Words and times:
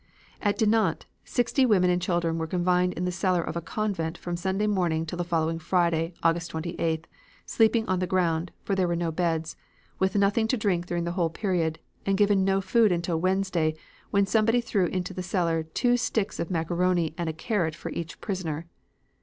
"At 0.41 0.57
Dinant 0.57 1.05
sixty 1.23 1.63
women 1.63 1.91
and 1.91 2.01
children 2.01 2.39
were 2.39 2.47
confined 2.47 2.93
in 2.93 3.05
the 3.05 3.11
cellar 3.11 3.43
of 3.43 3.55
a 3.55 3.61
convent 3.61 4.17
from 4.17 4.35
Sunday 4.35 4.65
morning 4.65 5.05
till 5.05 5.17
the 5.19 5.23
following 5.23 5.59
Friday, 5.59 6.15
August 6.23 6.51
28th, 6.53 7.03
sleeping 7.45 7.87
on 7.87 7.99
the 7.99 8.07
ground, 8.07 8.51
for 8.63 8.73
there 8.73 8.87
were 8.87 8.95
no 8.95 9.11
beds, 9.11 9.55
with 9.99 10.15
nothing 10.15 10.47
to 10.47 10.57
drink 10.57 10.87
during 10.87 11.03
the 11.03 11.11
whole 11.11 11.29
period, 11.29 11.77
and 12.03 12.17
given 12.17 12.43
no 12.43 12.61
food 12.61 12.91
until 12.91 13.21
Wednesday, 13.21 13.75
when 14.09 14.25
somebody 14.25 14.59
threw 14.59 14.87
into 14.87 15.13
the 15.13 15.21
cellar 15.21 15.61
two 15.61 15.97
sticks 15.97 16.39
of 16.39 16.49
macaroni 16.49 17.13
and 17.15 17.29
a 17.29 17.33
carrot 17.33 17.75
for 17.75 17.89
each 17.91 18.19
prisoner. 18.19 18.65